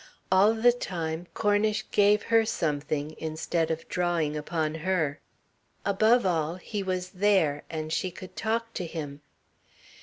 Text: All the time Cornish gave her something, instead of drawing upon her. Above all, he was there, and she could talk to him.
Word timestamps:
All 0.31 0.55
the 0.55 0.71
time 0.71 1.27
Cornish 1.35 1.85
gave 1.91 2.23
her 2.23 2.43
something, 2.43 3.13
instead 3.19 3.69
of 3.69 3.87
drawing 3.87 4.35
upon 4.35 4.73
her. 4.73 5.19
Above 5.85 6.25
all, 6.25 6.55
he 6.55 6.81
was 6.81 7.09
there, 7.09 7.61
and 7.69 7.93
she 7.93 8.09
could 8.09 8.35
talk 8.35 8.73
to 8.73 8.87
him. 8.87 9.21